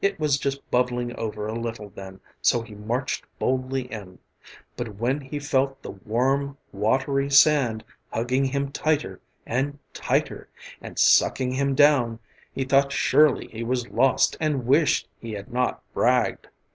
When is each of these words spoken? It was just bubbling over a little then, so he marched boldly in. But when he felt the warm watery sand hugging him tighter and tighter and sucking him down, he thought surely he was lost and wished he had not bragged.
It 0.00 0.18
was 0.18 0.38
just 0.38 0.70
bubbling 0.70 1.14
over 1.16 1.46
a 1.46 1.52
little 1.52 1.90
then, 1.90 2.20
so 2.40 2.62
he 2.62 2.74
marched 2.74 3.26
boldly 3.38 3.82
in. 3.92 4.20
But 4.74 4.94
when 4.96 5.20
he 5.20 5.38
felt 5.38 5.82
the 5.82 5.90
warm 5.90 6.56
watery 6.72 7.28
sand 7.28 7.84
hugging 8.10 8.46
him 8.46 8.72
tighter 8.72 9.20
and 9.44 9.78
tighter 9.92 10.48
and 10.80 10.98
sucking 10.98 11.52
him 11.52 11.74
down, 11.74 12.20
he 12.54 12.64
thought 12.64 12.90
surely 12.90 13.48
he 13.48 13.64
was 13.64 13.90
lost 13.90 14.34
and 14.40 14.66
wished 14.66 15.08
he 15.20 15.32
had 15.32 15.52
not 15.52 15.82
bragged. 15.92 16.48